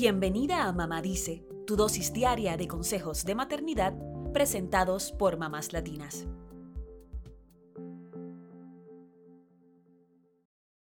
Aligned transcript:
Bienvenida 0.00 0.68
a 0.68 0.72
Mamá 0.72 1.02
Dice, 1.02 1.44
tu 1.66 1.74
dosis 1.74 2.12
diaria 2.12 2.56
de 2.56 2.68
consejos 2.68 3.24
de 3.24 3.34
maternidad 3.34 3.94
presentados 4.32 5.10
por 5.10 5.38
mamás 5.38 5.72
latinas. 5.72 6.24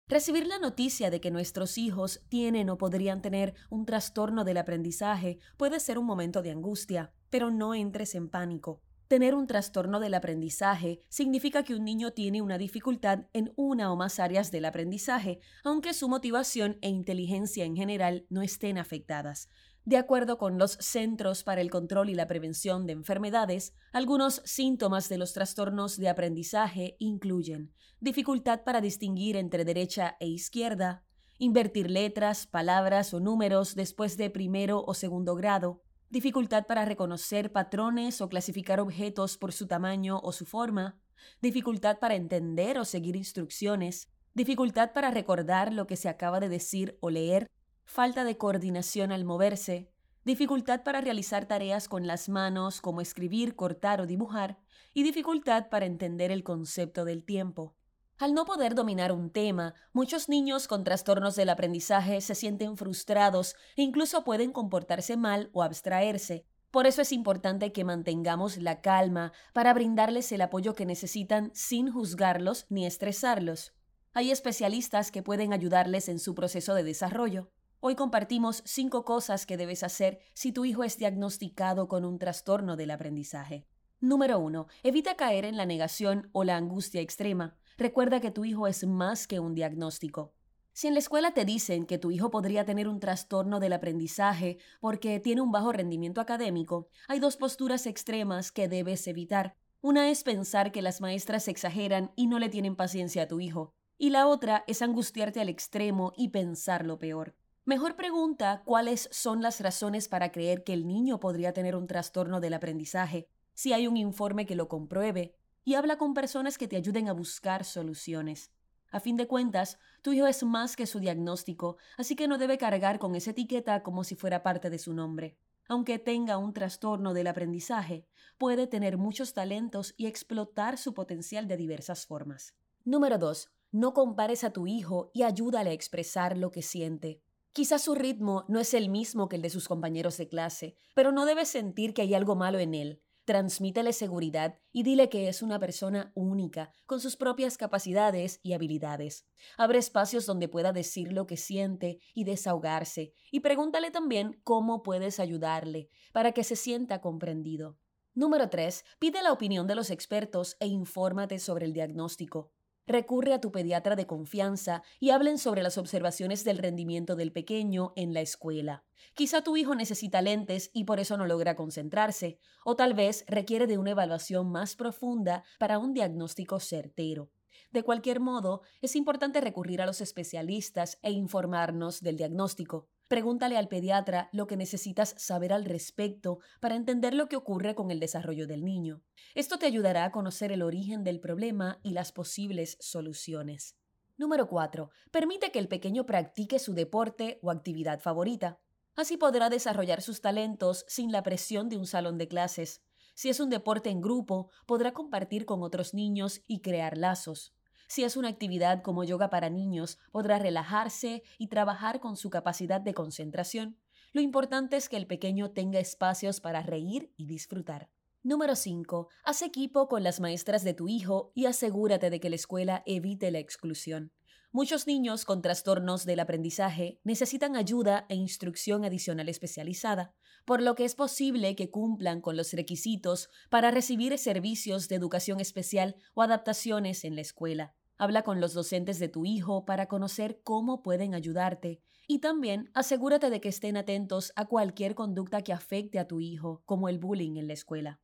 Recibir 0.10 0.46
la 0.46 0.60
noticia 0.60 1.10
de 1.10 1.22
que 1.22 1.32
nuestros 1.32 1.78
hijos 1.78 2.22
tienen 2.28 2.70
o 2.70 2.78
podrían 2.78 3.22
tener 3.22 3.54
un 3.70 3.86
trastorno 3.86 4.44
del 4.44 4.58
aprendizaje 4.58 5.40
puede 5.56 5.80
ser 5.80 5.98
un 5.98 6.06
momento 6.06 6.42
de 6.42 6.52
angustia, 6.52 7.14
pero 7.30 7.50
no 7.50 7.74
entres 7.76 8.14
en 8.14 8.28
pánico. 8.28 8.82
Tener 9.08 9.36
un 9.36 9.48
trastorno 9.48 10.02
del 10.02 10.16
aprendizaje 10.16 11.02
significa 11.08 11.64
que 11.64 11.74
un 11.76 11.86
niño 11.86 12.12
tiene 12.12 12.42
una 12.42 12.58
dificultad 12.58 13.28
en 13.32 13.54
una 13.56 13.92
o 13.94 13.96
más 13.96 14.20
áreas 14.20 14.52
del 14.52 14.66
aprendizaje, 14.66 15.40
aunque 15.64 15.94
su 15.94 16.10
motivación 16.10 16.78
e 16.82 16.90
inteligencia 16.90 17.64
en 17.64 17.78
general 17.78 18.26
no 18.30 18.42
estén 18.42 18.78
afectadas. 18.78 19.50
De 19.86 19.96
acuerdo 19.96 20.38
con 20.38 20.58
los 20.58 20.74
Centros 20.82 21.44
para 21.44 21.62
el 21.62 21.70
Control 21.70 22.10
y 22.10 22.16
la 22.16 22.28
Prevención 22.28 22.86
de 22.86 22.92
Enfermedades, 22.92 23.74
algunos 23.94 24.42
síntomas 24.44 25.08
de 25.08 25.18
los 25.18 25.32
trastornos 25.32 25.96
de 25.96 26.10
aprendizaje 26.10 26.98
incluyen 27.00 27.72
dificultad 28.02 28.66
para 28.66 28.82
distinguir 28.82 29.38
entre 29.38 29.64
derecha 29.64 30.18
e 30.20 30.28
izquierda, 30.28 31.06
invertir 31.38 31.90
letras, 31.90 32.46
palabras 32.46 33.14
o 33.14 33.22
números 33.22 33.76
después 33.76 34.18
de 34.18 34.30
primero 34.30 34.84
o 34.86 34.94
segundo 34.94 35.36
grado, 35.36 35.82
dificultad 36.10 36.66
para 36.66 36.86
reconocer 36.86 37.52
patrones 37.52 38.22
o 38.22 38.30
clasificar 38.30 38.80
objetos 38.80 39.38
por 39.38 39.52
su 39.52 39.68
tamaño 39.68 40.20
o 40.24 40.32
su 40.32 40.46
forma, 40.46 40.98
dificultad 41.42 42.00
para 42.00 42.16
entender 42.16 42.78
o 42.78 42.86
seguir 42.86 43.16
instrucciones, 43.16 44.10
dificultad 44.34 44.94
para 44.94 45.12
recordar 45.12 45.74
lo 45.74 45.88
que 45.88 45.96
se 45.96 46.10
acaba 46.10 46.40
de 46.40 46.50
decir 46.50 46.98
o 47.02 47.10
leer, 47.10 47.48
falta 47.86 48.24
de 48.24 48.38
coordinación 48.38 49.12
al 49.12 49.26
moverse, 49.26 49.90
dificultad 50.24 50.84
para 50.84 51.02
realizar 51.02 51.46
tareas 51.46 51.88
con 51.88 52.06
las 52.06 52.28
manos 52.28 52.82
como 52.82 53.02
escribir, 53.02 53.56
cortar 53.56 54.02
o 54.02 54.06
dibujar, 54.06 54.60
y 54.94 55.04
dificultad 55.04 55.70
para 55.70 55.86
entender 55.86 56.32
el 56.32 56.44
concepto 56.44 57.06
del 57.06 57.24
tiempo. 57.24 57.77
Al 58.20 58.34
no 58.34 58.46
poder 58.46 58.74
dominar 58.74 59.12
un 59.12 59.30
tema, 59.30 59.76
muchos 59.94 60.28
niños 60.28 60.68
con 60.68 60.84
trastornos 60.84 61.36
del 61.36 61.50
aprendizaje 61.50 62.20
se 62.22 62.34
sienten 62.34 62.76
frustrados 62.76 63.56
e 63.76 63.84
incluso 63.84 64.24
pueden 64.24 64.52
comportarse 64.52 65.16
mal 65.18 65.52
o 65.54 65.62
abstraerse. 65.62 66.44
Por 66.72 66.88
eso 66.88 67.04
es 67.04 67.12
importante 67.12 67.72
que 67.72 67.84
mantengamos 67.84 68.58
la 68.58 68.82
calma 68.82 69.34
para 69.54 69.72
brindarles 69.72 70.32
el 70.32 70.42
apoyo 70.42 70.74
que 70.74 70.88
necesitan 70.88 71.52
sin 71.54 71.92
juzgarlos 71.92 72.66
ni 72.70 72.88
estresarlos. 72.88 73.74
Hay 74.14 74.32
especialistas 74.32 75.12
que 75.12 75.22
pueden 75.22 75.54
ayudarles 75.54 76.10
en 76.10 76.18
su 76.18 76.34
proceso 76.34 76.74
de 76.74 76.84
desarrollo. 76.84 77.52
Hoy 77.82 77.94
compartimos 77.94 78.64
cinco 78.66 79.06
cosas 79.06 79.46
que 79.46 79.58
debes 79.58 79.84
hacer 79.84 80.22
si 80.34 80.52
tu 80.52 80.66
hijo 80.66 80.84
es 80.84 80.98
diagnosticado 80.98 81.88
con 81.88 82.04
un 82.04 82.18
trastorno 82.18 82.78
del 82.78 82.90
aprendizaje. 82.90 83.68
Número 84.00 84.40
1. 84.40 84.68
Evita 84.82 85.16
caer 85.16 85.46
en 85.46 85.56
la 85.56 85.68
negación 85.68 86.30
o 86.32 86.44
la 86.44 86.58
angustia 86.58 87.02
extrema. 87.02 87.58
Recuerda 87.78 88.20
que 88.20 88.32
tu 88.32 88.44
hijo 88.44 88.66
es 88.66 88.88
más 88.88 89.28
que 89.28 89.40
un 89.40 89.54
diagnóstico. 89.54 90.34
Si 90.74 90.88
en 90.88 90.94
la 90.94 91.00
escuela 91.00 91.36
te 91.36 91.46
dicen 91.46 91.86
que 91.86 92.00
tu 92.00 92.10
hijo 92.10 92.32
podría 92.32 92.66
tener 92.66 92.88
un 92.88 93.00
trastorno 93.00 93.60
del 93.60 93.74
aprendizaje 93.74 94.58
porque 94.80 95.20
tiene 95.20 95.42
un 95.42 95.52
bajo 95.52 95.72
rendimiento 95.72 96.20
académico, 96.20 96.88
hay 97.08 97.20
dos 97.20 97.38
posturas 97.38 97.86
extremas 97.86 98.52
que 98.52 98.68
debes 98.68 99.08
evitar. 99.08 99.56
Una 99.80 100.10
es 100.10 100.24
pensar 100.24 100.72
que 100.72 100.82
las 100.82 101.02
maestras 101.02 101.48
exageran 101.48 102.12
y 102.16 102.26
no 102.26 102.40
le 102.40 102.50
tienen 102.50 102.76
paciencia 102.76 103.24
a 103.24 103.28
tu 103.28 103.40
hijo, 103.40 103.76
y 104.00 104.10
la 104.10 104.26
otra 104.26 104.64
es 104.66 104.82
angustiarte 104.82 105.40
al 105.40 105.50
extremo 105.50 106.14
y 106.18 106.30
pensar 106.30 106.84
lo 106.84 106.98
peor. 106.98 107.36
Mejor 107.64 107.96
pregunta 107.96 108.64
cuáles 108.66 109.08
son 109.12 109.44
las 109.44 109.62
razones 109.62 110.08
para 110.08 110.32
creer 110.32 110.64
que 110.64 110.74
el 110.74 110.88
niño 110.88 111.20
podría 111.20 111.54
tener 111.54 111.76
un 111.76 111.86
trastorno 111.86 112.40
del 112.40 112.56
aprendizaje, 112.56 113.28
si 113.54 113.74
hay 113.74 113.88
un 113.88 113.98
informe 113.98 114.46
que 114.46 114.56
lo 114.56 114.68
compruebe, 114.68 115.36
y 115.68 115.76
habla 115.76 115.98
con 115.98 116.14
personas 116.14 116.58
que 116.58 116.70
te 116.70 116.78
ayuden 116.78 117.10
a 117.10 117.12
buscar 117.12 117.66
soluciones. 117.66 118.54
A 118.90 119.02
fin 119.02 119.18
de 119.18 119.28
cuentas, 119.28 119.78
tu 120.02 120.14
hijo 120.14 120.26
es 120.26 120.42
más 120.44 120.78
que 120.78 120.88
su 120.88 121.02
diagnóstico, 121.02 121.76
así 121.98 122.16
que 122.16 122.30
no 122.30 122.38
debe 122.38 122.58
cargar 122.58 123.00
con 123.00 123.18
esa 123.18 123.32
etiqueta 123.32 123.84
como 123.84 124.06
si 124.06 124.16
fuera 124.16 124.44
parte 124.44 124.70
de 124.70 124.80
su 124.80 124.94
nombre. 124.94 125.38
Aunque 125.68 126.00
tenga 126.00 126.38
un 126.38 126.54
trastorno 126.54 127.14
del 127.14 127.28
aprendizaje, 127.28 128.08
puede 128.38 128.66
tener 128.68 128.98
muchos 128.98 129.34
talentos 129.34 129.94
y 129.98 130.06
explotar 130.06 130.78
su 130.78 130.94
potencial 130.94 131.50
de 131.50 131.58
diversas 131.58 132.06
formas. 132.06 132.54
Número 132.86 133.18
2. 133.18 133.52
No 133.74 133.94
compares 133.94 134.46
a 134.46 134.52
tu 134.52 134.68
hijo 134.68 135.12
y 135.14 135.24
ayúdale 135.24 135.72
a 135.72 135.74
expresar 135.74 136.38
lo 136.38 136.50
que 136.50 136.62
siente. 136.62 137.20
Quizás 137.52 137.82
su 137.82 137.94
ritmo 137.94 138.46
no 138.48 138.62
es 138.62 138.74
el 138.74 138.88
mismo 138.88 139.28
que 139.28 139.36
el 139.36 139.42
de 139.42 139.50
sus 139.50 139.68
compañeros 139.68 140.16
de 140.16 140.30
clase, 140.30 140.76
pero 140.96 141.12
no 141.12 141.26
debes 141.26 141.50
sentir 141.50 141.94
que 141.94 142.04
hay 142.04 142.14
algo 142.14 142.38
malo 142.38 142.58
en 142.58 142.74
él. 142.74 143.02
Transmítele 143.28 143.92
seguridad 143.92 144.58
y 144.72 144.84
dile 144.84 145.10
que 145.10 145.28
es 145.28 145.42
una 145.42 145.60
persona 145.60 146.14
única, 146.16 146.72
con 146.86 147.02
sus 147.02 147.18
propias 147.18 147.58
capacidades 147.58 148.40
y 148.42 148.54
habilidades. 148.54 149.26
Abre 149.58 149.80
espacios 149.80 150.26
donde 150.26 150.48
pueda 150.48 150.72
decir 150.72 151.12
lo 151.12 151.28
que 151.28 151.36
siente 151.36 152.00
y 152.14 152.24
desahogarse, 152.24 153.12
y 153.30 153.42
pregúntale 153.42 153.92
también 153.92 154.40
cómo 154.46 154.82
puedes 154.82 155.20
ayudarle, 155.20 155.90
para 156.14 156.32
que 156.32 156.46
se 156.46 156.56
sienta 156.56 157.02
comprendido. 157.02 157.78
Número 158.14 158.50
3. 158.50 158.86
Pide 158.98 159.22
la 159.22 159.34
opinión 159.34 159.68
de 159.68 159.76
los 159.76 159.90
expertos 159.90 160.56
e 160.62 160.68
infórmate 160.68 161.38
sobre 161.40 161.66
el 161.66 161.74
diagnóstico. 161.74 162.54
Recurre 162.88 163.34
a 163.34 163.42
tu 163.42 163.52
pediatra 163.52 163.98
de 163.98 164.08
confianza 164.08 164.82
y 164.98 165.10
hablen 165.10 165.38
sobre 165.38 165.62
las 165.62 165.78
observaciones 165.78 166.46
del 166.46 166.58
rendimiento 166.58 167.18
del 167.18 167.34
pequeño 167.34 167.92
en 167.98 168.14
la 168.14 168.22
escuela. 168.22 168.86
Quizá 169.14 169.42
tu 169.42 169.58
hijo 169.58 169.76
necesita 169.76 170.22
lentes 170.22 170.72
y 170.74 170.86
por 170.86 171.02
eso 171.02 171.18
no 171.18 171.28
logra 171.28 171.58
concentrarse, 171.58 172.40
o 172.64 172.78
tal 172.78 172.94
vez 172.94 173.26
requiere 173.28 173.68
de 173.68 173.78
una 173.78 173.92
evaluación 173.92 174.50
más 174.50 174.78
profunda 174.78 175.44
para 175.60 175.80
un 175.80 175.94
diagnóstico 175.94 176.62
certero. 176.62 177.30
De 177.72 177.84
cualquier 177.84 178.22
modo, 178.22 178.62
es 178.82 178.96
importante 178.96 179.42
recurrir 179.42 179.82
a 179.82 179.86
los 179.86 180.00
especialistas 180.00 180.98
e 181.02 181.12
informarnos 181.12 182.02
del 182.02 182.16
diagnóstico. 182.16 182.88
Pregúntale 183.08 183.56
al 183.58 183.70
pediatra 183.70 184.30
lo 184.34 184.48
que 184.48 184.58
necesitas 184.58 185.16
saber 185.18 185.54
al 185.54 185.64
respecto 185.64 186.40
para 186.60 186.76
entender 186.76 187.14
lo 187.14 187.30
que 187.30 187.38
ocurre 187.38 187.74
con 187.74 187.90
el 187.90 188.02
desarrollo 188.02 188.48
del 188.48 188.66
niño. 188.66 189.02
Esto 189.34 189.58
te 189.58 189.66
ayudará 189.66 190.04
a 190.04 190.12
conocer 190.12 190.52
el 190.52 190.62
origen 190.62 191.06
del 191.06 191.22
problema 191.22 191.80
y 191.84 191.92
las 191.92 192.12
posibles 192.12 192.78
soluciones. 192.82 193.78
Número 194.18 194.50
4. 194.50 194.90
Permite 195.12 195.52
que 195.52 195.60
el 195.60 195.70
pequeño 195.70 196.06
practique 196.06 196.60
su 196.60 196.74
deporte 196.74 197.40
o 197.42 197.52
actividad 197.52 198.02
favorita. 198.02 198.60
Así 198.96 199.16
podrá 199.16 199.50
desarrollar 199.50 200.02
sus 200.02 200.22
talentos 200.22 200.84
sin 200.88 201.12
la 201.12 201.24
presión 201.24 201.70
de 201.70 201.78
un 201.78 201.86
salón 201.86 202.18
de 202.18 202.28
clases. 202.28 202.82
Si 203.14 203.30
es 203.30 203.40
un 203.40 203.50
deporte 203.50 203.90
en 203.90 204.02
grupo, 204.02 204.50
podrá 204.66 204.92
compartir 204.94 205.46
con 205.46 205.64
otros 205.64 205.94
niños 205.94 206.42
y 206.46 206.62
crear 206.62 206.98
lazos. 206.98 207.54
Si 207.88 208.04
es 208.04 208.18
una 208.18 208.28
actividad 208.28 208.82
como 208.82 209.04
yoga 209.04 209.30
para 209.30 209.50
niños, 209.50 209.98
podrá 210.12 210.40
relajarse 210.40 211.24
y 211.38 211.48
trabajar 211.48 212.00
con 212.00 212.18
su 212.18 212.30
capacidad 212.30 212.82
de 212.82 212.94
concentración. 212.94 213.78
Lo 214.12 214.22
importante 214.22 214.76
es 214.76 214.90
que 214.90 214.98
el 214.98 215.08
pequeño 215.08 215.52
tenga 215.52 215.80
espacios 215.80 216.42
para 216.42 216.62
reír 216.62 217.14
y 217.16 217.28
disfrutar. 217.28 217.90
Número 218.24 218.56
5. 218.56 219.08
Haz 219.24 219.42
equipo 219.42 219.88
con 219.88 220.04
las 220.04 220.20
maestras 220.20 220.64
de 220.64 220.74
tu 220.74 220.90
hijo 220.90 221.32
y 221.34 221.46
asegúrate 221.46 222.10
de 222.10 222.20
que 222.20 222.30
la 222.30 222.36
escuela 222.36 222.84
evite 222.86 223.32
la 223.32 223.40
exclusión. 223.40 224.12
Muchos 224.58 224.88
niños 224.88 225.24
con 225.24 225.44
trastornos 225.44 226.04
del 226.04 226.20
aprendizaje 226.20 227.00
necesitan 227.04 227.56
ayuda 227.56 228.08
e 228.10 228.16
instrucción 228.16 228.86
adicional 228.86 229.30
especializada, 229.30 230.16
por 230.46 230.64
lo 230.64 230.74
que 230.74 230.84
es 230.84 230.96
posible 230.96 231.56
que 231.56 231.70
cumplan 231.70 232.22
con 232.22 232.36
los 232.36 232.54
requisitos 232.54 233.30
para 233.52 233.70
recibir 233.70 234.18
servicios 234.18 234.88
de 234.88 234.96
educación 234.96 235.40
especial 235.40 235.96
o 236.16 236.24
adaptaciones 236.24 237.04
en 237.04 237.14
la 237.14 237.22
escuela. 237.22 237.76
Habla 238.00 238.24
con 238.24 238.42
los 238.42 238.56
docentes 238.56 238.98
de 238.98 239.10
tu 239.10 239.26
hijo 239.26 239.64
para 239.64 239.86
conocer 239.86 240.42
cómo 240.44 240.82
pueden 240.82 241.14
ayudarte 241.14 241.84
y 242.08 242.18
también 242.18 242.72
asegúrate 242.74 243.30
de 243.30 243.40
que 243.40 243.50
estén 243.50 243.78
atentos 243.78 244.34
a 244.36 244.46
cualquier 244.46 244.96
conducta 244.96 245.44
que 245.44 245.54
afecte 245.54 246.00
a 246.00 246.08
tu 246.08 246.20
hijo, 246.20 246.64
como 246.66 246.90
el 246.90 246.98
bullying 246.98 247.36
en 247.36 247.46
la 247.46 247.54
escuela. 247.54 248.00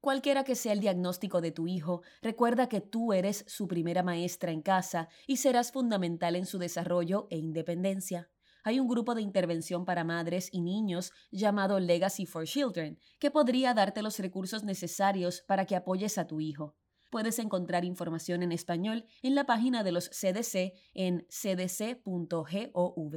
Cualquiera 0.00 0.44
que 0.44 0.54
sea 0.54 0.72
el 0.72 0.80
diagnóstico 0.80 1.42
de 1.42 1.52
tu 1.52 1.66
hijo, 1.66 2.02
recuerda 2.22 2.70
que 2.70 2.80
tú 2.80 3.12
eres 3.12 3.44
su 3.46 3.68
primera 3.68 4.02
maestra 4.02 4.50
en 4.50 4.62
casa 4.62 5.08
y 5.26 5.36
serás 5.36 5.72
fundamental 5.72 6.36
en 6.36 6.46
su 6.46 6.58
desarrollo 6.58 7.26
e 7.30 7.36
independencia. 7.36 8.30
Hay 8.64 8.80
un 8.80 8.88
grupo 8.88 9.14
de 9.14 9.20
intervención 9.20 9.84
para 9.84 10.04
madres 10.04 10.48
y 10.52 10.62
niños 10.62 11.12
llamado 11.30 11.78
Legacy 11.80 12.24
for 12.24 12.46
Children, 12.46 12.98
que 13.18 13.30
podría 13.30 13.74
darte 13.74 14.02
los 14.02 14.18
recursos 14.18 14.64
necesarios 14.64 15.42
para 15.46 15.66
que 15.66 15.76
apoyes 15.76 16.16
a 16.16 16.26
tu 16.26 16.40
hijo. 16.40 16.76
Puedes 17.10 17.38
encontrar 17.38 17.84
información 17.84 18.42
en 18.42 18.52
español 18.52 19.04
en 19.22 19.34
la 19.34 19.44
página 19.44 19.82
de 19.82 19.92
los 19.92 20.08
CDC 20.08 20.72
en 20.94 21.26
cdc.gov. 21.28 23.16